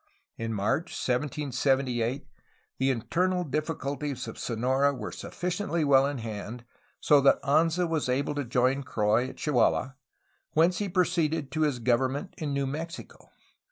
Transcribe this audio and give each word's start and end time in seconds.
In 0.35 0.51
March 0.51 0.89
1778 0.93 2.25
the 2.79 2.89
internal 2.89 3.43
difficulties 3.43 4.27
of 4.27 4.39
Sonora 4.39 4.95
were 4.95 5.11
suffici 5.11 5.63
ently 5.63 5.85
well 5.85 6.07
in 6.07 6.17
hand 6.17 6.65
so 6.99 7.21
that 7.21 7.39
Anza 7.43 7.87
was 7.87 8.09
able 8.09 8.33
to 8.33 8.43
join 8.43 8.81
Croix 8.81 9.29
at 9.29 9.37
Chihuahua, 9.37 9.89
whence 10.53 10.79
he 10.79 10.89
proceeded 10.89 11.51
to 11.51 11.61
his 11.61 11.77
government 11.77 12.33
in 12.39 12.51
New 12.51 12.65
Mexico. 12.65 13.29